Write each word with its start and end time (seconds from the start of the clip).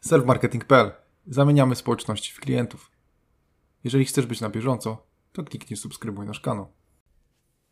Selfmarketing.pl. 0.00 0.90
Zamieniamy 1.26 1.74
społeczności 1.74 2.32
w 2.32 2.40
klientów. 2.40 2.90
Jeżeli 3.84 4.04
chcesz 4.04 4.26
być 4.26 4.40
na 4.40 4.50
bieżąco, 4.50 5.06
to 5.32 5.44
kliknij 5.44 5.76
subskrybuj 5.76 6.26
nasz 6.26 6.40
kanał. 6.40 6.66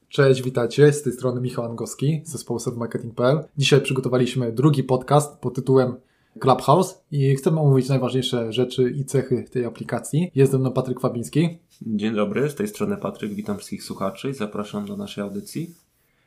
Cześć, 0.09 0.43
witajcie. 0.43 0.93
Z 0.93 1.03
tej 1.03 1.13
strony 1.13 1.41
Michał 1.41 1.65
Angowski 1.65 2.23
z 2.25 2.31
zespołu 2.31 2.61
Selfmarketing.pl. 2.61 3.45
Dzisiaj 3.57 3.81
przygotowaliśmy 3.81 4.53
drugi 4.53 4.85
podcast 4.85 5.39
pod 5.39 5.55
tytułem 5.55 5.97
Clubhouse 6.41 7.05
i 7.11 7.37
chcemy 7.37 7.61
omówić 7.61 7.89
najważniejsze 7.89 8.53
rzeczy 8.53 8.91
i 8.91 9.05
cechy 9.05 9.45
tej 9.51 9.65
aplikacji. 9.65 10.31
Jest 10.35 10.53
ze 10.53 10.59
mną 10.59 10.73
Patryk 10.73 11.01
Fabiński. 11.01 11.59
Dzień 11.83 12.15
dobry, 12.15 12.51
z 12.51 12.55
tej 12.55 12.69
strony 12.69 12.97
Patryk, 12.97 13.35
witam 13.35 13.57
wszystkich 13.57 13.83
słuchaczy 13.83 14.31
i 14.31 14.35
zapraszam 14.35 14.87
do 14.87 14.97
naszej 14.97 15.25
audycji. 15.25 15.75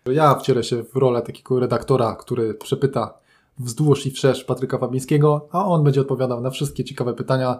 Ja 0.05 0.35
wcielę 0.35 0.63
się 0.63 0.83
w 0.83 0.95
rolę 0.95 1.21
takiego 1.21 1.59
redaktora, 1.59 2.15
który 2.15 2.53
przepyta 2.53 3.19
wzdłuż 3.59 4.05
i 4.05 4.11
wszerz 4.11 4.43
Patryka 4.43 4.77
Fabińskiego, 4.77 5.47
a 5.51 5.65
on 5.65 5.83
będzie 5.83 6.01
odpowiadał 6.01 6.41
na 6.41 6.49
wszystkie 6.49 6.83
ciekawe 6.83 7.13
pytania. 7.13 7.59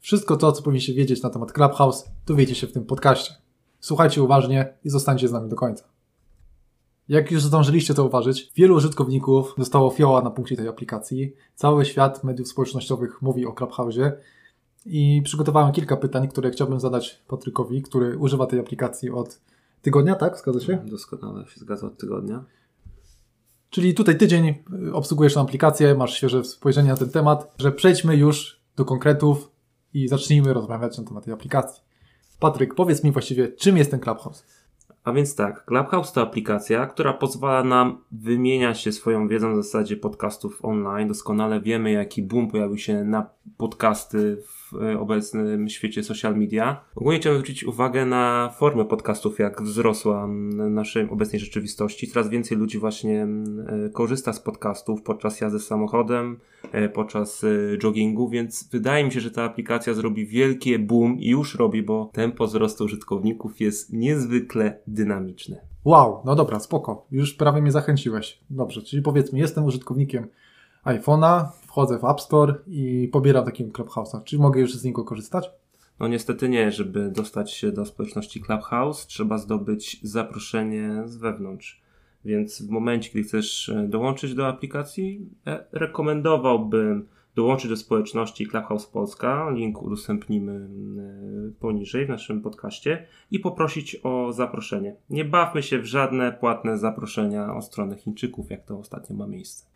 Wszystko 0.00 0.36
to, 0.36 0.52
co 0.52 0.62
powinniście 0.62 0.94
wiedzieć 0.94 1.22
na 1.22 1.30
temat 1.30 1.52
Clubhouse, 1.52 2.04
dowiecie 2.26 2.54
się 2.54 2.66
w 2.66 2.72
tym 2.72 2.84
podcaście. 2.84 3.34
Słuchajcie 3.80 4.22
uważnie 4.22 4.74
i 4.84 4.90
zostańcie 4.90 5.28
z 5.28 5.32
nami 5.32 5.48
do 5.48 5.56
końca. 5.56 5.84
Jak 7.08 7.30
już 7.30 7.42
zdążyliście 7.42 7.94
zauważyć, 7.94 8.52
wielu 8.56 8.76
użytkowników 8.76 9.54
dostało 9.58 9.90
fioła 9.90 10.22
na 10.22 10.30
punkcie 10.30 10.56
tej 10.56 10.68
aplikacji. 10.68 11.34
Cały 11.54 11.84
świat 11.84 12.24
mediów 12.24 12.48
społecznościowych 12.48 13.22
mówi 13.22 13.46
o 13.46 13.50
Clubhouse'ie 13.50 14.12
i 14.86 15.22
przygotowałem 15.24 15.72
kilka 15.72 15.96
pytań, 15.96 16.28
które 16.28 16.50
chciałbym 16.50 16.80
zadać 16.80 17.22
Patrykowi, 17.28 17.82
który 17.82 18.18
używa 18.18 18.46
tej 18.46 18.60
aplikacji 18.60 19.10
od 19.10 19.40
tygodnia, 19.82 20.14
tak? 20.14 20.38
Zgadza 20.38 20.60
się? 20.60 20.82
Doskonale 20.86 21.46
się 21.46 21.60
zgadza 21.60 21.86
od 21.86 21.98
tygodnia. 21.98 22.44
Czyli 23.70 23.94
tutaj 23.94 24.18
tydzień 24.18 24.54
y, 24.88 24.94
obsługujesz 24.94 25.34
tę 25.34 25.40
aplikację, 25.40 25.94
masz 25.94 26.16
świeże 26.16 26.44
spojrzenie 26.44 26.88
na 26.88 26.96
ten 26.96 27.10
temat, 27.10 27.54
że 27.58 27.72
przejdźmy 27.72 28.16
już 28.16 28.60
do 28.76 28.84
konkretów 28.84 29.50
i 29.94 30.08
zacznijmy 30.08 30.54
rozmawiać 30.54 30.98
na 30.98 31.04
temat 31.04 31.24
tej 31.24 31.34
aplikacji. 31.34 31.82
Patryk, 32.40 32.74
powiedz 32.74 33.04
mi 33.04 33.12
właściwie, 33.12 33.48
czym 33.48 33.76
jest 33.76 33.90
ten 33.90 34.00
Clubhouse? 34.00 34.46
A 35.04 35.12
więc 35.12 35.34
tak, 35.34 35.64
Clubhouse 35.64 36.12
to 36.12 36.22
aplikacja, 36.22 36.86
która 36.86 37.12
pozwala 37.12 37.64
nam 37.64 38.04
wymieniać 38.12 38.80
się 38.80 38.92
swoją 38.92 39.28
wiedzą 39.28 39.52
w 39.52 39.64
zasadzie 39.64 39.96
podcastów 39.96 40.64
online. 40.64 41.08
Doskonale 41.08 41.60
wiemy, 41.60 41.92
jaki 41.92 42.22
boom 42.22 42.50
pojawił 42.50 42.78
się 42.78 43.04
na 43.04 43.30
podcasty 43.56 44.42
w 44.46 44.59
e, 44.74 44.98
obecnym 44.98 45.68
świecie 45.68 46.02
social 46.02 46.36
media. 46.36 46.84
Ogólnie 46.94 47.18
chciałbym 47.18 47.42
zwrócić 47.42 47.64
uwagę 47.64 48.06
na 48.06 48.54
formę 48.58 48.84
podcastów, 48.84 49.38
jak 49.38 49.62
wzrosła 49.62 50.26
w 50.26 50.70
naszej 50.70 51.10
obecnej 51.10 51.40
rzeczywistości. 51.40 52.06
Coraz 52.06 52.28
więcej 52.28 52.58
ludzi 52.58 52.78
właśnie 52.78 53.22
e, 53.22 53.90
korzysta 53.92 54.32
z 54.32 54.40
podcastów 54.40 55.02
podczas 55.02 55.40
jazdy 55.40 55.58
samochodem, 55.58 56.38
e, 56.72 56.88
podczas 56.88 57.44
joggingu, 57.82 58.28
więc 58.28 58.68
wydaje 58.72 59.04
mi 59.04 59.12
się, 59.12 59.20
że 59.20 59.30
ta 59.30 59.42
aplikacja 59.44 59.94
zrobi 59.94 60.26
wielkie 60.26 60.78
boom 60.78 61.18
i 61.18 61.28
już 61.28 61.54
robi, 61.54 61.82
bo 61.82 62.10
tempo 62.12 62.46
wzrostu 62.46 62.84
użytkowników 62.84 63.60
jest 63.60 63.92
niezwykle 63.92 64.78
dynamiczne. 64.86 65.70
Wow, 65.84 66.22
no 66.24 66.34
dobra, 66.34 66.60
spoko. 66.60 67.06
Już 67.10 67.34
prawie 67.34 67.62
mnie 67.62 67.72
zachęciłeś. 67.72 68.40
Dobrze, 68.50 68.82
czyli 68.82 69.02
powiedzmy, 69.02 69.38
jestem 69.38 69.64
użytkownikiem 69.64 70.26
iPhone'a, 70.84 71.44
wchodzę 71.80 71.98
w 71.98 72.04
App 72.04 72.20
Store 72.20 72.54
i 72.66 73.08
pobieram 73.12 73.44
takim 73.44 73.70
Clubhouse'a. 73.70 74.24
Czy 74.24 74.38
mogę 74.38 74.60
już 74.60 74.74
z 74.74 74.84
niego 74.84 75.04
korzystać? 75.04 75.50
No 76.00 76.08
niestety 76.08 76.48
nie, 76.48 76.72
żeby 76.72 77.10
dostać 77.10 77.52
się 77.52 77.72
do 77.72 77.84
społeczności 77.84 78.40
Clubhouse 78.40 79.06
trzeba 79.06 79.38
zdobyć 79.38 80.00
zaproszenie 80.02 81.02
z 81.04 81.16
wewnątrz. 81.16 81.82
Więc 82.24 82.62
w 82.62 82.70
momencie, 82.70 83.10
gdy 83.10 83.22
chcesz 83.22 83.68
e, 83.68 83.88
dołączyć 83.88 84.34
do 84.34 84.48
aplikacji, 84.48 85.28
e, 85.46 85.64
rekomendowałbym 85.72 87.08
dołączyć 87.34 87.70
do 87.70 87.76
społeczności 87.76 88.46
Clubhouse 88.46 88.86
Polska. 88.86 89.50
Link 89.50 89.82
udostępnimy 89.82 90.52
e, 90.52 91.60
poniżej 91.60 92.06
w 92.06 92.08
naszym 92.08 92.42
podcaście 92.42 93.06
i 93.30 93.38
poprosić 93.38 94.00
o 94.02 94.32
zaproszenie. 94.32 94.96
Nie 95.10 95.24
bawmy 95.24 95.62
się 95.62 95.78
w 95.78 95.86
żadne 95.86 96.32
płatne 96.32 96.78
zaproszenia 96.78 97.54
o 97.54 97.62
stronę 97.62 97.96
Chińczyków, 97.96 98.50
jak 98.50 98.64
to 98.64 98.78
ostatnio 98.78 99.16
ma 99.16 99.26
miejsce. 99.26 99.66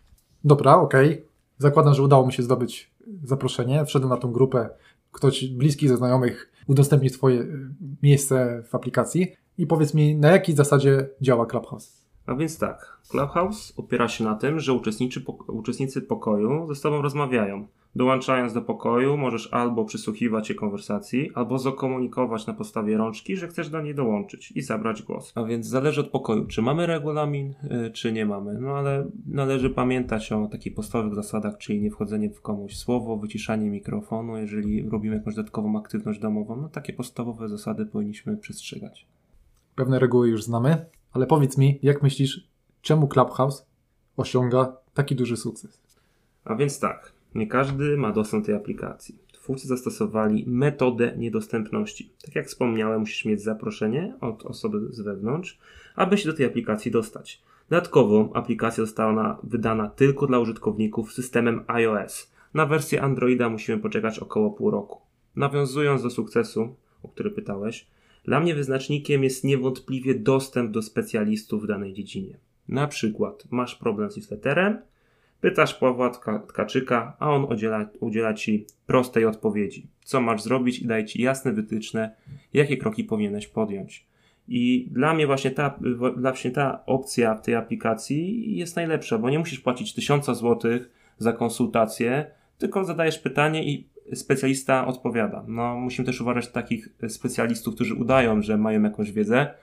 Dobra, 0.44 0.76
okej. 0.76 1.12
Okay. 1.12 1.33
Zakładam, 1.64 1.94
że 1.94 2.02
udało 2.02 2.26
mi 2.26 2.32
się 2.32 2.42
zdobyć 2.42 2.90
zaproszenie. 3.22 3.84
Wszedłem 3.84 4.10
na 4.10 4.16
tą 4.16 4.32
grupę. 4.32 4.68
Ktoś 5.12 5.44
bliski 5.44 5.88
ze 5.88 5.96
znajomych 5.96 6.52
udostępni 6.66 7.10
swoje 7.10 7.40
y, 7.40 7.68
miejsce 8.02 8.62
w 8.68 8.74
aplikacji. 8.74 9.36
I 9.58 9.66
powiedz 9.66 9.94
mi, 9.94 10.16
na 10.16 10.30
jakiej 10.30 10.54
zasadzie 10.54 11.08
działa 11.20 11.46
Clubhouse? 11.46 12.03
A 12.26 12.34
więc 12.34 12.58
tak, 12.58 12.98
Clubhouse 13.10 13.72
opiera 13.76 14.08
się 14.08 14.24
na 14.24 14.34
tym, 14.34 14.60
że 14.60 14.72
uczestnicy 15.48 16.02
pokoju 16.02 16.66
ze 16.66 16.74
sobą 16.74 17.02
rozmawiają. 17.02 17.66
Dołączając 17.96 18.52
do 18.52 18.62
pokoju, 18.62 19.16
możesz 19.16 19.52
albo 19.52 19.84
przysłuchiwać 19.84 20.48
się 20.48 20.54
konwersacji, 20.54 21.30
albo 21.34 21.58
zakomunikować 21.58 22.46
na 22.46 22.54
podstawie 22.54 22.96
rączki, 22.96 23.36
że 23.36 23.48
chcesz 23.48 23.68
do 23.68 23.80
niej 23.80 23.94
dołączyć 23.94 24.52
i 24.52 24.62
zabrać 24.62 25.02
głos. 25.02 25.32
A 25.34 25.44
więc 25.44 25.66
zależy 25.66 26.00
od 26.00 26.08
pokoju, 26.08 26.46
czy 26.46 26.62
mamy 26.62 26.86
regulamin, 26.86 27.54
yy, 27.70 27.90
czy 27.90 28.12
nie 28.12 28.26
mamy. 28.26 28.58
No 28.60 28.70
ale 28.70 29.06
należy 29.26 29.70
pamiętać 29.70 30.32
o 30.32 30.46
takich 30.46 30.74
podstawowych 30.74 31.14
zasadach, 31.14 31.58
czyli 31.58 31.80
nie 31.80 31.90
wchodzenie 31.90 32.30
w 32.30 32.40
komuś 32.40 32.76
słowo, 32.76 33.16
wyciszanie 33.16 33.70
mikrofonu, 33.70 34.36
jeżeli 34.36 34.88
robimy 34.90 35.16
jakąś 35.16 35.34
dodatkową 35.34 35.78
aktywność 35.78 36.20
domową. 36.20 36.56
No 36.56 36.68
takie 36.68 36.92
podstawowe 36.92 37.48
zasady 37.48 37.86
powinniśmy 37.86 38.36
przestrzegać. 38.36 39.06
Pewne 39.74 39.98
reguły 39.98 40.28
już 40.28 40.44
znamy, 40.44 40.86
ale 41.14 41.26
powiedz 41.26 41.58
mi, 41.58 41.78
jak 41.82 42.02
myślisz, 42.02 42.48
czemu 42.82 43.08
Clubhouse 43.08 43.66
osiąga 44.16 44.76
taki 44.94 45.14
duży 45.14 45.36
sukces? 45.36 45.80
A 46.44 46.54
więc 46.54 46.80
tak, 46.80 47.12
nie 47.34 47.46
każdy 47.46 47.96
ma 47.96 48.12
dostęp 48.12 48.42
do 48.42 48.46
tej 48.46 48.54
aplikacji. 48.54 49.18
Twórcy 49.32 49.68
zastosowali 49.68 50.44
metodę 50.46 51.14
niedostępności. 51.16 52.10
Tak 52.24 52.34
jak 52.34 52.46
wspomniałem, 52.46 53.00
musisz 53.00 53.24
mieć 53.24 53.42
zaproszenie 53.42 54.14
od 54.20 54.46
osoby 54.46 54.78
z 54.90 55.00
wewnątrz, 55.00 55.58
aby 55.94 56.18
się 56.18 56.28
do 56.28 56.36
tej 56.36 56.46
aplikacji 56.46 56.90
dostać. 56.90 57.42
Dodatkowo 57.68 58.30
aplikacja 58.34 58.84
została 58.84 59.40
wydana 59.42 59.88
tylko 59.88 60.26
dla 60.26 60.38
użytkowników 60.38 61.12
systemem 61.12 61.64
iOS. 61.66 62.32
Na 62.54 62.66
wersję 62.66 63.02
Androida 63.02 63.48
musimy 63.48 63.78
poczekać 63.78 64.18
około 64.18 64.50
pół 64.50 64.70
roku. 64.70 65.00
Nawiązując 65.36 66.02
do 66.02 66.10
sukcesu, 66.10 66.76
o 67.02 67.08
który 67.08 67.30
pytałeś, 67.30 67.86
dla 68.24 68.40
mnie 68.40 68.54
wyznacznikiem 68.54 69.24
jest 69.24 69.44
niewątpliwie 69.44 70.14
dostęp 70.14 70.70
do 70.70 70.82
specjalistów 70.82 71.62
w 71.62 71.66
danej 71.66 71.92
dziedzinie. 71.92 72.38
Na 72.68 72.86
przykład 72.86 73.44
masz 73.50 73.74
problem 73.74 74.10
z 74.10 74.16
newsletterem, 74.16 74.78
Pytasz 75.44 75.74
Pawła 75.74 76.10
Tkaczyka, 76.48 77.16
a 77.18 77.30
on 77.30 77.44
udziela, 77.44 77.88
udziela 78.00 78.34
ci 78.34 78.66
prostej 78.86 79.26
odpowiedzi. 79.26 79.86
Co 80.04 80.20
masz 80.20 80.42
zrobić 80.42 80.78
i 80.78 80.86
daje 80.86 81.04
ci 81.04 81.22
jasne 81.22 81.52
wytyczne, 81.52 82.14
jakie 82.54 82.76
kroki 82.76 83.04
powinieneś 83.04 83.46
podjąć. 83.46 84.06
I 84.48 84.88
dla 84.90 85.14
mnie 85.14 85.26
właśnie 85.26 85.50
ta, 85.50 85.78
właśnie 86.16 86.50
ta 86.50 86.86
opcja 86.86 87.34
w 87.34 87.42
tej 87.42 87.54
aplikacji 87.54 88.56
jest 88.56 88.76
najlepsza, 88.76 89.18
bo 89.18 89.30
nie 89.30 89.38
musisz 89.38 89.60
płacić 89.60 89.94
tysiąca 89.94 90.34
złotych 90.34 90.90
za 91.18 91.32
konsultację, 91.32 92.26
tylko 92.58 92.84
zadajesz 92.84 93.18
pytanie 93.18 93.64
i 93.64 93.88
specjalista 94.14 94.86
odpowiada. 94.86 95.44
No, 95.48 95.76
musimy 95.76 96.06
też 96.06 96.20
uważać 96.20 96.48
takich 96.48 96.88
specjalistów, 97.08 97.74
którzy 97.74 97.94
udają, 97.94 98.42
że 98.42 98.58
mają 98.58 98.82
jakąś 98.82 99.12
wiedzę, 99.12 99.54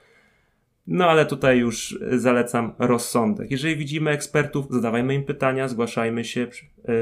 no 0.86 1.06
ale 1.06 1.26
tutaj 1.26 1.58
już 1.58 1.98
zalecam 2.12 2.72
rozsądek. 2.78 3.50
Jeżeli 3.50 3.76
widzimy 3.76 4.10
ekspertów, 4.10 4.66
zadawajmy 4.70 5.14
im 5.14 5.24
pytania, 5.24 5.68
zgłaszajmy 5.68 6.24
się, 6.24 6.48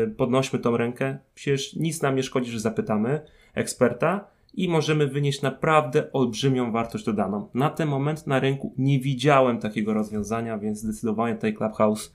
y, 0.06 0.14
podnośmy 0.16 0.58
tą 0.58 0.76
rękę. 0.76 1.18
Przecież 1.34 1.76
nic 1.76 2.02
nam 2.02 2.16
nie 2.16 2.22
szkodzi, 2.22 2.50
że 2.50 2.60
zapytamy 2.60 3.20
eksperta 3.54 4.24
i 4.54 4.68
możemy 4.68 5.06
wynieść 5.06 5.42
naprawdę 5.42 6.12
olbrzymią 6.12 6.72
wartość 6.72 7.04
dodaną. 7.04 7.48
Na 7.54 7.70
ten 7.70 7.88
moment 7.88 8.26
na 8.26 8.40
rynku 8.40 8.74
nie 8.78 9.00
widziałem 9.00 9.58
takiego 9.58 9.94
rozwiązania, 9.94 10.58
więc 10.58 10.78
zdecydowanie 10.78 11.34
tutaj 11.34 11.54
Clubhouse 11.54 12.14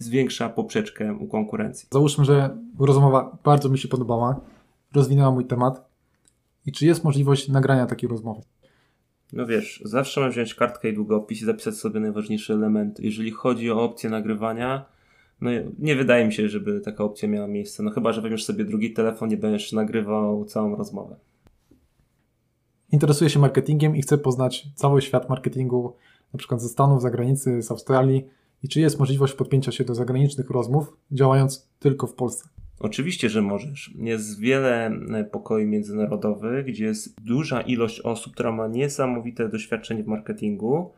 zwiększa 0.00 0.48
poprzeczkę 0.48 1.14
u 1.14 1.26
konkurencji. 1.26 1.88
Załóżmy, 1.92 2.24
że 2.24 2.56
rozmowa 2.78 3.38
bardzo 3.44 3.68
mi 3.68 3.78
się 3.78 3.88
podobała, 3.88 4.40
rozwinęła 4.94 5.30
mój 5.30 5.44
temat. 5.44 5.90
I 6.66 6.72
czy 6.72 6.86
jest 6.86 7.04
możliwość 7.04 7.48
nagrania 7.48 7.86
takiej 7.86 8.08
rozmowy? 8.08 8.40
No 9.32 9.46
wiesz, 9.46 9.82
zawsze 9.84 10.20
mam 10.20 10.30
wziąć 10.30 10.54
kartkę 10.54 10.88
i 10.88 10.94
długopis 10.94 11.42
i 11.42 11.44
zapisać 11.44 11.74
sobie 11.74 12.00
najważniejsze 12.00 12.54
elementy. 12.54 13.02
Jeżeli 13.02 13.30
chodzi 13.30 13.70
o 13.70 13.82
opcję 13.82 14.10
nagrywania, 14.10 14.84
no 15.40 15.50
nie 15.78 15.96
wydaje 15.96 16.26
mi 16.26 16.32
się, 16.32 16.48
żeby 16.48 16.80
taka 16.80 17.04
opcja 17.04 17.28
miała 17.28 17.46
miejsce. 17.46 17.82
No 17.82 17.90
chyba, 17.90 18.12
że 18.12 18.20
weźmiesz 18.20 18.44
sobie 18.44 18.64
drugi 18.64 18.92
telefon 18.92 19.30
i 19.30 19.36
będziesz 19.36 19.72
nagrywał 19.72 20.44
całą 20.44 20.76
rozmowę. 20.76 21.16
Interesuję 22.92 23.30
się 23.30 23.38
marketingiem 23.38 23.96
i 23.96 24.02
chcę 24.02 24.18
poznać 24.18 24.66
cały 24.74 25.02
świat 25.02 25.28
marketingu, 25.28 25.96
na 26.32 26.38
przykład 26.38 26.62
ze 26.62 26.68
Stanów, 26.68 27.02
zagranicy, 27.02 27.62
z 27.62 27.70
Australii. 27.70 28.26
I 28.62 28.68
czy 28.68 28.80
jest 28.80 28.98
możliwość 28.98 29.34
podpięcia 29.34 29.72
się 29.72 29.84
do 29.84 29.94
zagranicznych 29.94 30.50
rozmów, 30.50 30.96
działając 31.12 31.68
tylko 31.78 32.06
w 32.06 32.14
Polsce? 32.14 32.48
Oczywiście, 32.80 33.28
że 33.28 33.42
możesz. 33.42 33.94
Jest 33.98 34.40
wiele 34.40 34.86
e, 34.86 35.24
pokoi 35.24 35.66
międzynarodowych, 35.66 36.66
gdzie 36.66 36.84
jest 36.84 37.20
duża 37.20 37.60
ilość 37.60 38.00
osób, 38.00 38.32
która 38.32 38.52
ma 38.52 38.68
niesamowite 38.68 39.48
doświadczenie 39.48 40.02
w 40.02 40.06
marketingu. 40.06 40.92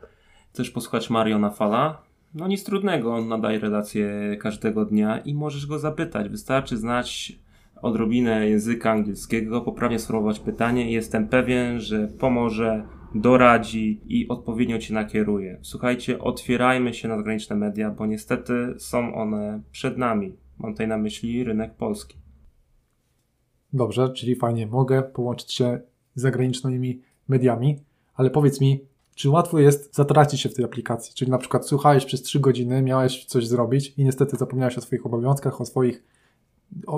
Chcesz 0.53 0.71
posłuchać 0.71 1.09
Mariona 1.09 1.49
Fala? 1.49 2.01
No 2.33 2.47
nic 2.47 2.63
trudnego, 2.63 3.15
on 3.15 3.27
nadaje 3.27 3.59
relacje 3.59 4.37
każdego 4.39 4.85
dnia 4.85 5.19
i 5.19 5.33
możesz 5.33 5.65
go 5.65 5.79
zapytać. 5.79 6.29
Wystarczy 6.29 6.77
znać 6.77 7.39
odrobinę 7.81 8.49
języka 8.49 8.91
angielskiego, 8.91 9.61
poprawnie 9.61 9.99
sformułować 9.99 10.39
pytanie 10.39 10.89
i 10.89 10.93
jestem 10.93 11.27
pewien, 11.27 11.79
że 11.79 12.07
pomoże, 12.07 12.83
doradzi 13.15 14.01
i 14.07 14.27
odpowiednio 14.27 14.77
Cię 14.79 14.93
nakieruje. 14.93 15.59
Słuchajcie, 15.61 16.19
otwierajmy 16.19 16.93
się 16.93 17.07
na 17.07 17.17
zagraniczne 17.17 17.55
media, 17.55 17.91
bo 17.91 18.05
niestety 18.05 18.73
są 18.77 19.15
one 19.15 19.61
przed 19.71 19.97
nami. 19.97 20.35
Mam 20.57 20.71
tutaj 20.71 20.87
na 20.87 20.97
myśli 20.97 21.43
rynek 21.43 21.73
polski. 21.75 22.17
Dobrze, 23.73 24.09
czyli 24.09 24.35
fajnie, 24.35 24.67
mogę 24.67 25.03
połączyć 25.03 25.53
się 25.53 25.79
z 26.15 26.21
zagranicznymi 26.21 27.01
mediami, 27.27 27.79
ale 28.15 28.29
powiedz 28.29 28.61
mi, 28.61 28.79
czy 29.15 29.29
łatwo 29.29 29.59
jest 29.59 29.95
zatracić 29.95 30.41
się 30.41 30.49
w 30.49 30.53
tej 30.53 30.65
aplikacji? 30.65 31.15
Czyli 31.15 31.31
na 31.31 31.37
przykład 31.37 31.67
słuchałeś 31.67 32.05
przez 32.05 32.21
3 32.21 32.39
godziny, 32.39 32.81
miałeś 32.81 33.25
coś 33.25 33.47
zrobić 33.47 33.93
i 33.97 34.03
niestety 34.03 34.37
zapomniałeś 34.37 34.77
o 34.77 34.81
swoich 34.81 35.05
obowiązkach, 35.05 35.61
o 35.61 35.65
swoich 35.65 36.03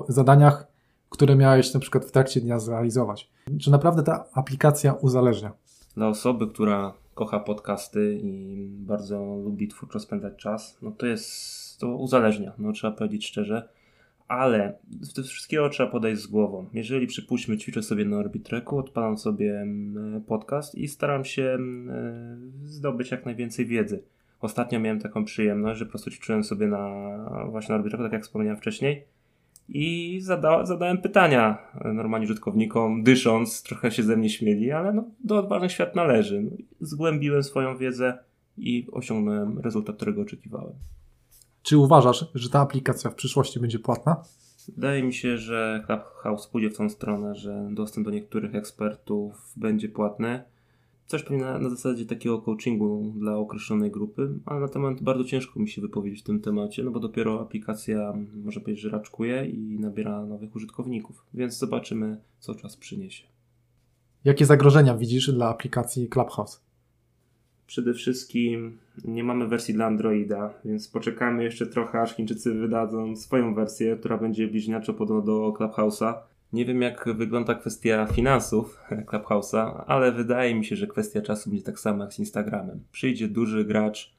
zadaniach, 0.09 0.67
które 1.09 1.35
miałeś 1.35 1.73
na 1.73 1.79
przykład 1.79 2.06
w 2.06 2.12
trakcie 2.12 2.41
dnia 2.41 2.59
zrealizować. 2.59 3.29
Czy 3.62 3.71
naprawdę 3.71 4.03
ta 4.03 4.25
aplikacja 4.33 4.94
uzależnia? 4.94 5.51
Dla 5.95 6.07
osoby, 6.07 6.47
która 6.47 6.94
kocha 7.13 7.39
podcasty 7.39 8.19
i 8.24 8.65
bardzo 8.69 9.42
lubi 9.44 9.68
twórczo 9.68 10.00
spędzać 10.00 10.36
czas, 10.36 10.77
no 10.81 10.92
to 10.92 11.06
jest, 11.06 11.80
to 11.80 11.95
uzależnia, 11.95 12.53
no 12.57 12.71
trzeba 12.71 12.94
powiedzieć 12.94 13.27
szczerze. 13.27 13.69
Ale 14.27 14.77
do 15.15 15.24
wszystkiego 15.24 15.69
trzeba 15.69 15.92
podejść 15.92 16.21
z 16.21 16.27
głową. 16.27 16.65
Jeżeli 16.74 17.07
przypuśćmy, 17.07 17.57
ćwiczę 17.57 17.83
sobie 17.83 18.06
na 18.06 18.18
Orbitreku, 18.18 18.77
odpalam 18.77 19.18
sobie 19.18 19.62
mm, 19.62 20.21
podcast 20.21 20.75
i 20.75 20.88
staram 20.88 21.25
się 21.25 21.44
mm, 21.44 22.51
zdobyć 22.65 23.12
jak 23.12 23.25
najwięcej 23.25 23.65
wiedzy. 23.65 24.03
Ostatnio 24.41 24.80
miałem 24.80 25.00
taką 25.00 25.25
przyjemność, 25.25 25.80
że 25.80 25.86
po 25.86 25.89
prostu 25.89 26.12
ćwiczyłem 26.12 26.44
sobie 26.44 26.68
na 26.68 27.18
właśnie 27.50 27.74
na 27.74 27.75
Orbitreku, 27.75 28.03
tak 28.03 28.13
jak 28.13 28.24
wspomniałem 28.24 28.57
wcześniej 28.57 29.06
i 29.69 30.17
zada, 30.21 30.65
zadałem 30.65 30.97
pytania 30.97 31.57
normalnie 31.94 32.25
użytkownikom, 32.25 33.03
dysząc, 33.03 33.63
trochę 33.63 33.91
się 33.91 34.03
ze 34.03 34.17
mnie 34.17 34.29
śmieli, 34.29 34.71
ale 34.71 34.94
no, 34.94 35.03
do 35.23 35.38
odważnych 35.38 35.71
świat 35.71 35.95
należy. 35.95 36.41
No, 36.41 36.51
zgłębiłem 36.81 37.44
swoją 37.44 37.77
wiedzę 37.77 38.17
i 38.57 38.88
osiągnąłem 38.91 39.59
rezultat, 39.59 39.95
którego 39.95 40.21
oczekiwałem. 40.21 40.73
Czy 41.62 41.77
uważasz, 41.77 42.25
że 42.35 42.50
ta 42.50 42.59
aplikacja 42.59 43.09
w 43.09 43.15
przyszłości 43.15 43.59
będzie 43.59 43.79
płatna? 43.79 44.23
Wydaje 44.75 45.03
mi 45.03 45.13
się, 45.13 45.38
że 45.38 45.83
Clubhouse 45.85 46.47
pójdzie 46.47 46.69
w 46.69 46.77
tą 46.77 46.89
stronę, 46.89 47.35
że 47.35 47.67
dostęp 47.71 48.06
do 48.06 48.12
niektórych 48.12 48.56
ekspertów 48.56 49.53
będzie 49.56 49.89
płatny 49.89 50.44
coś 51.07 51.23
pewnie 51.23 51.43
na, 51.43 51.59
na, 51.59 51.69
zasadzie 51.69 52.05
takiego 52.05 52.41
coachingu 52.41 53.13
dla 53.17 53.37
określonej 53.37 53.91
grupy, 53.91 54.29
ale 54.45 54.59
na 54.59 54.67
temat 54.67 55.01
bardzo 55.01 55.23
ciężko 55.23 55.59
mi 55.59 55.69
się 55.69 55.81
wypowiedzieć 55.81 56.21
w 56.21 56.23
tym 56.23 56.41
temacie, 56.41 56.83
no 56.83 56.91
bo 56.91 56.99
dopiero 56.99 57.41
aplikacja, 57.41 58.13
może 58.43 58.59
powiedzieć, 58.59 58.83
że 58.83 58.89
raczkuje 58.89 59.45
i 59.45 59.79
nabiera 59.79 60.25
nowych 60.25 60.55
użytkowników, 60.55 61.25
więc 61.33 61.57
zobaczymy, 61.57 62.17
co 62.39 62.55
czas 62.55 62.77
przyniesie. 62.77 63.23
Jakie 64.25 64.45
zagrożenia 64.45 64.97
widzisz 64.97 65.31
dla 65.31 65.49
aplikacji 65.49 66.09
Clubhouse? 66.09 66.65
Przede 67.67 67.93
wszystkim 67.93 68.77
nie 69.05 69.23
mamy 69.23 69.47
wersji 69.47 69.73
dla 69.73 69.85
Androida, 69.85 70.53
więc 70.65 70.87
poczekamy 70.87 71.43
jeszcze 71.43 71.67
trochę, 71.67 72.01
aż 72.01 72.15
Chińczycy 72.15 72.53
wydadzą 72.53 73.15
swoją 73.15 73.55
wersję, 73.55 73.97
która 73.97 74.17
będzie 74.17 74.47
bliźniaczo 74.47 74.93
podobna 74.93 75.25
do 75.25 75.53
Clubhouse'a. 75.57 76.13
Nie 76.55 76.65
wiem, 76.65 76.81
jak 76.81 77.09
wygląda 77.15 77.55
kwestia 77.55 78.05
finansów 78.05 78.79
Clubhouse'a, 79.09 79.83
ale 79.87 80.11
wydaje 80.11 80.55
mi 80.55 80.65
się, 80.65 80.75
że 80.75 80.87
kwestia 80.87 81.21
czasu 81.21 81.49
będzie 81.49 81.65
tak 81.65 81.79
samo 81.79 82.03
jak 82.03 82.13
z 82.13 82.19
Instagramem. 82.19 82.83
Przyjdzie 82.91 83.27
duży 83.27 83.65
gracz 83.65 84.15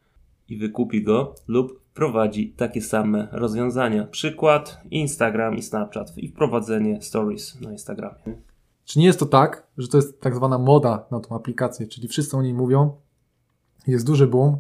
i 0.48 0.56
wykupi 0.56 1.02
go 1.02 1.34
lub 1.48 1.80
prowadzi 1.94 2.52
takie 2.56 2.82
same 2.82 3.28
rozwiązania. 3.32 4.04
Przykład 4.04 4.80
Instagram 4.90 5.56
i 5.56 5.62
Snapchat 5.62 6.18
i 6.18 6.28
wprowadzenie 6.28 7.02
stories 7.02 7.60
na 7.60 7.72
Instagramie. 7.72 8.42
Czy 8.84 8.98
nie 8.98 9.06
jest 9.06 9.18
to 9.18 9.26
tak, 9.26 9.66
że 9.78 9.88
to 9.88 9.96
jest 9.96 10.20
tak 10.20 10.34
zwana 10.34 10.58
moda 10.58 11.06
na 11.10 11.20
tą 11.20 11.36
aplikację, 11.36 11.86
czyli 11.86 12.08
wszyscy 12.08 12.36
o 12.36 12.42
niej 12.42 12.54
mówią, 12.54 12.96
jest 13.86 14.06
duży 14.06 14.26
boom, 14.26 14.56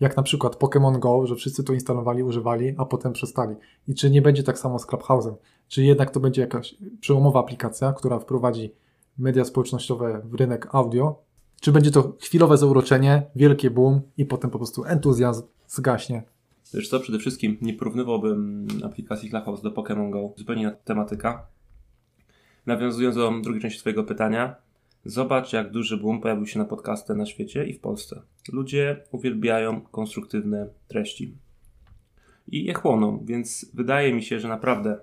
jak 0.00 0.16
na 0.16 0.22
przykład 0.22 0.56
Pokémon 0.56 0.98
Go, 0.98 1.26
że 1.26 1.36
wszyscy 1.36 1.64
to 1.64 1.72
instalowali, 1.72 2.22
używali, 2.22 2.74
a 2.78 2.84
potem 2.84 3.12
przestali. 3.12 3.56
I 3.88 3.94
czy 3.94 4.10
nie 4.10 4.22
będzie 4.22 4.42
tak 4.42 4.58
samo 4.58 4.78
z 4.78 4.86
Clubhouse'em? 4.86 5.34
Czy 5.68 5.84
jednak 5.84 6.10
to 6.10 6.20
będzie 6.20 6.40
jakaś 6.40 6.74
przełomowa 7.00 7.40
aplikacja, 7.40 7.92
która 7.92 8.18
wprowadzi 8.18 8.72
media 9.18 9.44
społecznościowe 9.44 10.22
w 10.24 10.34
rynek 10.34 10.74
audio? 10.74 11.18
Czy 11.60 11.72
będzie 11.72 11.90
to 11.90 12.12
chwilowe 12.20 12.56
zauroczenie, 12.56 13.22
wielkie 13.36 13.70
boom 13.70 14.00
i 14.16 14.24
potem 14.24 14.50
po 14.50 14.58
prostu 14.58 14.84
entuzjazm 14.84 15.42
zgaśnie? 15.68 16.22
Wiesz 16.74 16.88
co, 16.88 17.00
przede 17.00 17.18
wszystkim 17.18 17.56
nie 17.62 17.74
porównywałbym 17.74 18.68
aplikacji 18.84 19.30
Clubhouse 19.30 19.62
do 19.62 19.70
Pokémon 19.70 20.10
Go. 20.10 20.32
Zupełnie 20.36 20.62
inna 20.62 20.70
tematyka. 20.70 21.46
Nawiązując 22.66 23.16
do 23.16 23.32
drugiej 23.42 23.62
części 23.62 23.80
Twojego 23.80 24.04
pytania, 24.04 24.54
Zobacz, 25.06 25.52
jak 25.52 25.70
duży 25.70 25.96
boom 25.96 26.20
pojawił 26.20 26.46
się 26.46 26.58
na 26.58 26.64
podcasty 26.64 27.14
na 27.14 27.26
świecie 27.26 27.64
i 27.64 27.72
w 27.72 27.80
Polsce. 27.80 28.22
Ludzie 28.52 29.04
uwielbiają 29.10 29.80
konstruktywne 29.80 30.68
treści 30.88 31.34
i 32.48 32.64
je 32.64 32.74
chłoną, 32.74 33.24
więc 33.24 33.70
wydaje 33.74 34.14
mi 34.14 34.22
się, 34.22 34.40
że 34.40 34.48
naprawdę 34.48 34.98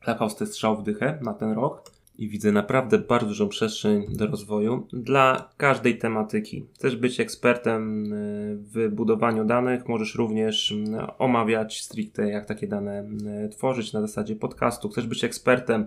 Clubhouse 0.00 0.48
strzał 0.48 0.76
w 0.76 0.82
dychę 0.82 1.18
na 1.22 1.34
ten 1.34 1.52
rok 1.52 1.90
i 2.18 2.28
widzę 2.28 2.52
naprawdę 2.52 2.98
bardzo 2.98 3.26
dużą 3.26 3.48
przestrzeń 3.48 4.04
do 4.08 4.26
rozwoju 4.26 4.86
dla 4.92 5.50
każdej 5.56 5.98
tematyki. 5.98 6.66
Chcesz 6.74 6.96
być 6.96 7.20
ekspertem 7.20 8.12
y, 8.12 8.56
w 8.56 8.88
budowaniu 8.90 9.44
danych, 9.44 9.88
możesz 9.88 10.14
również 10.14 10.70
y, 10.70 10.84
omawiać 11.18 11.82
stricte, 11.82 12.28
jak 12.28 12.46
takie 12.46 12.66
dane 12.66 13.08
y, 13.44 13.48
tworzyć 13.48 13.92
na 13.92 14.00
zasadzie 14.00 14.36
podcastu. 14.36 14.88
Chcesz 14.88 15.06
być 15.06 15.24
ekspertem 15.24 15.86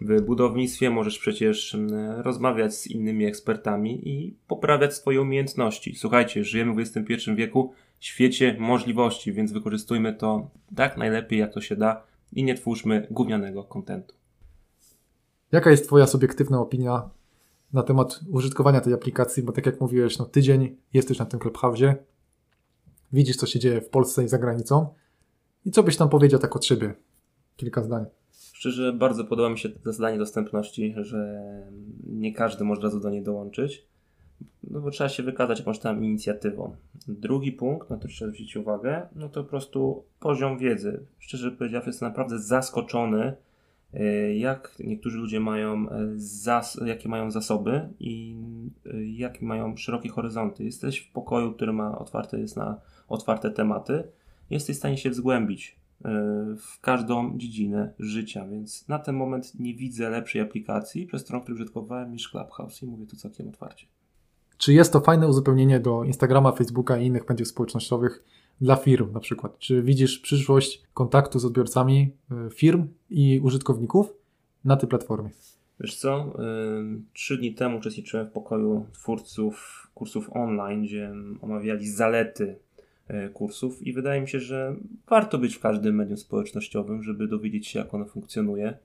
w 0.00 0.20
budownictwie 0.20 0.90
możesz 0.90 1.18
przecież 1.18 1.74
mm, 1.74 2.20
rozmawiać 2.20 2.74
z 2.74 2.86
innymi 2.86 3.26
ekspertami 3.26 4.08
i 4.08 4.36
poprawiać 4.48 4.94
swoje 4.94 5.22
umiejętności. 5.22 5.94
Słuchajcie, 5.96 6.44
żyjemy 6.44 6.74
w 6.74 6.78
XXI 6.78 7.34
wieku, 7.34 7.72
świecie 8.00 8.56
możliwości, 8.58 9.32
więc 9.32 9.52
wykorzystujmy 9.52 10.14
to 10.14 10.50
tak 10.76 10.96
najlepiej 10.96 11.38
jak 11.38 11.52
to 11.52 11.60
się 11.60 11.76
da 11.76 12.02
i 12.32 12.44
nie 12.44 12.54
twórzmy 12.54 13.06
gównianego 13.10 13.64
kontentu. 13.64 14.14
Jaka 15.52 15.70
jest 15.70 15.86
Twoja 15.86 16.06
subiektywna 16.06 16.60
opinia 16.60 17.10
na 17.72 17.82
temat 17.82 18.20
użytkowania 18.30 18.80
tej 18.80 18.94
aplikacji? 18.94 19.42
Bo 19.42 19.52
tak 19.52 19.66
jak 19.66 19.80
mówiłeś, 19.80 20.18
no 20.18 20.24
tydzień 20.24 20.76
jesteś 20.92 21.18
na 21.18 21.26
tym 21.26 21.40
Clubhouse, 21.40 21.94
widzisz 23.12 23.36
co 23.36 23.46
się 23.46 23.58
dzieje 23.58 23.80
w 23.80 23.88
Polsce 23.88 24.24
i 24.24 24.28
za 24.28 24.38
granicą 24.38 24.94
i 25.64 25.70
co 25.70 25.82
byś 25.82 25.96
tam 25.96 26.08
powiedział 26.08 26.40
tak 26.40 26.56
od 26.56 26.64
siebie? 26.64 26.94
Kilka 27.56 27.82
zdań. 27.82 28.04
Szczerze, 28.58 28.92
bardzo 28.92 29.24
podoba 29.24 29.50
mi 29.50 29.58
się 29.58 29.68
to 29.68 29.92
zadanie 29.92 30.18
dostępności, 30.18 30.94
że 30.96 31.42
nie 32.06 32.32
każdy 32.32 32.64
może 32.64 32.78
od 32.78 32.84
razu 32.84 33.00
do 33.00 33.10
niej 33.10 33.22
dołączyć, 33.22 33.86
no 34.70 34.80
bo 34.80 34.90
trzeba 34.90 35.08
się 35.08 35.22
wykazać 35.22 35.58
jakąś 35.58 35.78
tam 35.78 36.04
inicjatywą. 36.04 36.76
Drugi 37.08 37.52
punkt, 37.52 37.90
na 37.90 37.96
który 37.96 38.12
trzeba 38.12 38.30
zwrócić 38.30 38.56
uwagę, 38.56 39.06
no 39.14 39.28
to 39.28 39.44
po 39.44 39.50
prostu 39.50 40.04
poziom 40.20 40.58
wiedzy. 40.58 41.00
Szczerze 41.18 41.50
powiedziawszy, 41.50 41.88
jestem 41.88 42.08
naprawdę 42.08 42.38
zaskoczony, 42.38 43.32
e, 43.94 44.34
jak 44.36 44.76
niektórzy 44.78 45.18
ludzie 45.18 45.40
mają, 45.40 45.90
e, 45.90 46.08
zas 46.16 46.80
jakie 46.86 47.08
mają 47.08 47.30
zasoby 47.30 47.88
i 48.00 48.36
e, 48.86 49.04
jakie 49.04 49.46
mają 49.46 49.76
szerokie 49.76 50.08
horyzonty. 50.08 50.64
Jesteś 50.64 50.98
w 50.98 51.12
pokoju, 51.12 51.52
który 51.52 51.72
ma 51.72 51.98
otwarte, 51.98 52.40
jest 52.40 52.56
na 52.56 52.80
otwarte 53.08 53.50
tematy, 53.50 54.04
jesteś 54.50 54.76
w 54.76 54.78
stanie 54.78 54.96
się 54.96 55.14
zgłębić 55.14 55.77
w 56.56 56.80
każdą 56.80 57.38
dziedzinę 57.38 57.92
życia, 57.98 58.48
więc 58.48 58.88
na 58.88 58.98
ten 58.98 59.16
moment 59.16 59.60
nie 59.60 59.74
widzę 59.74 60.10
lepszej 60.10 60.40
aplikacji, 60.40 61.06
przez 61.06 61.24
którą 61.24 61.40
użytkowałem 61.52 62.12
niż 62.12 62.28
Clubhouse 62.28 62.82
i 62.82 62.86
mówię 62.86 63.06
to 63.06 63.16
całkiem 63.16 63.48
otwarcie. 63.48 63.86
Czy 64.58 64.72
jest 64.72 64.92
to 64.92 65.00
fajne 65.00 65.28
uzupełnienie 65.28 65.80
do 65.80 66.04
Instagrama, 66.04 66.52
Facebooka 66.52 66.98
i 66.98 67.06
innych 67.06 67.28
mediów 67.28 67.48
społecznościowych 67.48 68.24
dla 68.60 68.76
firm 68.76 69.12
na 69.12 69.20
przykład? 69.20 69.58
Czy 69.58 69.82
widzisz 69.82 70.18
przyszłość 70.18 70.82
kontaktu 70.94 71.38
z 71.38 71.44
odbiorcami 71.44 72.12
e, 72.30 72.50
firm 72.50 72.88
i 73.10 73.40
użytkowników 73.40 74.14
na 74.64 74.76
tej 74.76 74.88
platformie? 74.88 75.30
Wiesz 75.80 75.96
co, 75.96 76.16
e, 76.16 76.32
trzy 77.12 77.36
dni 77.36 77.54
temu 77.54 77.78
uczestniczyłem 77.78 78.26
w 78.26 78.30
pokoju 78.30 78.86
twórców 78.92 79.86
kursów 79.94 80.30
online, 80.32 80.82
gdzie 80.82 81.12
omawiali 81.40 81.90
zalety 81.90 82.58
E, 82.67 82.67
kursów 83.32 83.86
i 83.86 83.92
wydaje 83.92 84.20
mi 84.20 84.28
się, 84.28 84.40
że 84.40 84.76
warto 85.08 85.38
być 85.38 85.54
w 85.54 85.60
każdym 85.60 85.94
medium 85.94 86.16
społecznościowym, 86.18 87.02
żeby 87.02 87.28
dowiedzieć 87.28 87.66
się, 87.66 87.78
jak 87.78 87.94
ono 87.94 88.04
funkcjonuje. 88.04 88.78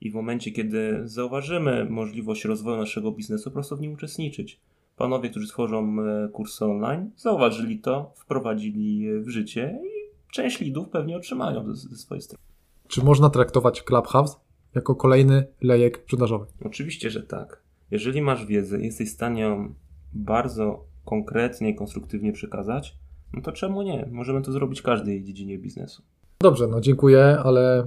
I 0.00 0.10
w 0.10 0.14
momencie, 0.14 0.50
kiedy 0.50 1.00
zauważymy 1.04 1.84
możliwość 1.84 2.44
rozwoju 2.44 2.76
naszego 2.76 3.12
biznesu, 3.12 3.50
po 3.50 3.54
prostu 3.54 3.76
w 3.76 3.80
nim 3.80 3.92
uczestniczyć. 3.92 4.60
Panowie, 4.96 5.30
którzy 5.30 5.48
tworzą 5.48 5.96
e, 6.00 6.28
kursy 6.28 6.64
online, 6.64 7.10
zauważyli 7.16 7.78
to, 7.78 8.12
wprowadzili 8.14 9.20
w 9.20 9.28
życie 9.28 9.78
i 9.84 9.88
część 10.32 10.60
lidów 10.60 10.88
pewnie 10.88 11.16
otrzymają 11.16 11.74
ze, 11.74 11.88
ze 11.88 11.96
swojej 11.96 12.22
strony. 12.22 12.42
Czy 12.88 13.04
można 13.04 13.30
traktować 13.30 13.82
Clubhouse 13.82 14.36
jako 14.74 14.94
kolejny 14.94 15.46
lejek 15.60 15.98
sprzedażowy? 15.98 16.46
Oczywiście, 16.64 17.10
że 17.10 17.22
tak. 17.22 17.62
Jeżeli 17.90 18.22
masz 18.22 18.46
wiedzę, 18.46 18.80
jesteś 18.80 19.08
w 19.08 19.14
stanie 19.14 19.42
ją 19.42 19.74
bardzo 20.12 20.84
konkretnie 21.04 21.70
i 21.70 21.74
konstruktywnie 21.74 22.32
przekazać, 22.32 22.94
no 23.34 23.42
to 23.42 23.52
czemu 23.52 23.82
nie? 23.82 24.08
Możemy 24.12 24.42
to 24.42 24.52
zrobić 24.52 24.80
w 24.80 24.82
każdej 24.82 25.24
dziedzinie 25.24 25.58
biznesu. 25.58 26.02
Dobrze, 26.40 26.66
no 26.66 26.80
dziękuję, 26.80 27.38
ale 27.44 27.86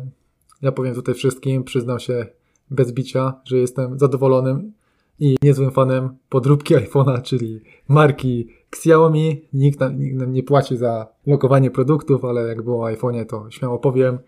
Ja 0.61 0.71
powiem 0.71 0.95
tutaj 0.95 1.15
wszystkim, 1.15 1.63
przyznam 1.63 1.99
się 1.99 2.25
bez 2.71 2.91
bicia, 2.91 3.33
że 3.45 3.57
jestem 3.57 3.99
zadowolonym 3.99 4.73
i 5.19 5.35
niezłym 5.43 5.71
fanem 5.71 6.09
podróbki 6.29 6.75
iPhone'a, 6.75 7.21
czyli 7.21 7.61
marki 7.87 8.47
Xiaomi. 8.69 9.41
Nikt 9.53 9.79
nam, 9.79 9.99
nikt 9.99 10.17
nam 10.17 10.33
nie 10.33 10.43
płaci 10.43 10.77
za 10.77 11.07
lokowanie 11.27 11.71
produktów, 11.71 12.25
ale 12.25 12.47
jak 12.47 12.61
było 12.61 12.83
o 12.83 12.91
iPhone'ie, 12.91 13.25
to 13.25 13.51
śmiało 13.51 13.79
powiem. 13.79 14.19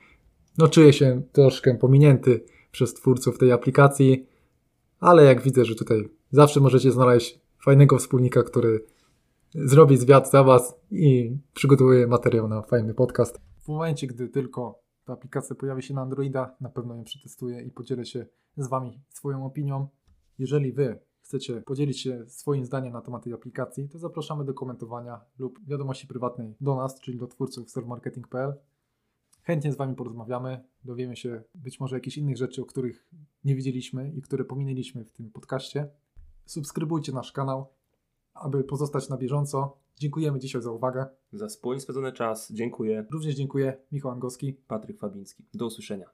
No 0.58 0.68
czuję 0.68 0.94
się 0.94 1.22
troszkę 1.32 1.76
pominięty 1.76 2.44
przez 2.72 2.94
twórców 2.94 3.38
tej 3.38 3.52
aplikacji, 3.52 4.26
ale 5.00 5.24
jak 5.24 5.42
widzę, 5.42 5.66
że 5.66 5.76
tutaj 5.76 6.10
zawsze 6.32 6.60
możecie 6.60 6.92
znaleźć 6.92 7.40
fajnego 7.64 7.98
wspólnika, 7.98 8.44
który 8.44 8.84
zrobi 9.56 9.98
zwiat 9.98 10.32
za 10.32 10.44
Was 10.44 10.76
i 10.92 11.38
przygotuje 11.54 12.08
materiał 12.08 12.48
na 12.48 12.62
fajny 12.62 12.94
podcast. 12.94 13.40
W 13.60 13.68
momencie, 13.68 14.08
gdy 14.08 14.30
tylko 14.30 14.82
ta 15.06 15.14
aplikacja 15.14 15.56
pojawi 15.56 15.84
się 15.84 15.94
na 15.94 16.02
Androida, 16.02 16.56
na 16.62 16.70
pewno 16.70 16.96
ją 16.96 17.04
przetestuję 17.04 17.62
i 17.62 17.72
podzielę 17.72 18.06
się 18.06 18.26
z 18.58 18.68
Wami 18.68 19.02
swoją 19.10 19.46
opinią. 19.46 19.88
Jeżeli 20.40 20.74
Wy 20.74 21.00
chcecie 21.22 21.62
podzielić 21.62 22.02
się 22.02 22.26
swoim 22.28 22.66
zdaniem 22.66 22.94
na 22.94 23.02
temat 23.02 23.24
tej 23.24 23.34
aplikacji, 23.34 23.90
to 23.90 24.00
zapraszamy 24.00 24.46
do 24.46 24.54
komentowania 24.54 25.22
lub 25.40 25.66
wiadomości 25.68 26.08
prywatnej 26.08 26.56
do 26.62 26.76
nas, 26.76 27.00
czyli 27.00 27.18
do 27.18 27.28
twórców 27.28 27.72
sermarketing.pl. 27.72 28.54
Chętnie 29.44 29.74
z 29.74 29.76
Wami 29.76 29.96
porozmawiamy, 29.96 30.64
dowiemy 30.84 31.16
się 31.16 31.44
być 31.56 31.80
może 31.80 31.96
jakichś 31.96 32.18
innych 32.18 32.38
rzeczy, 32.38 32.62
o 32.62 32.66
których 32.66 33.08
nie 33.44 33.56
wiedzieliśmy 33.56 34.12
i 34.12 34.22
które 34.22 34.46
pominęliśmy 34.46 35.06
w 35.06 35.12
tym 35.12 35.32
podcaście. 35.32 35.90
Subskrybujcie 36.46 37.12
nasz 37.12 37.32
kanał, 37.32 37.68
aby 38.34 38.64
pozostać 38.64 39.10
na 39.10 39.18
bieżąco. 39.18 39.78
Dziękujemy 39.96 40.40
dzisiaj 40.40 40.62
za 40.62 40.72
uwagę. 40.72 41.06
Za 41.34 41.48
wspólnie 41.48 41.82
spędzony 41.82 42.12
czas 42.12 42.52
dziękuję. 42.54 43.06
Również 43.12 43.36
dziękuję 43.36 43.78
Michał 43.92 44.12
Angowski. 44.12 44.54
Patryk 44.54 45.00
Fabiński. 45.00 45.46
Do 45.54 45.66
usłyszenia. 45.66 46.12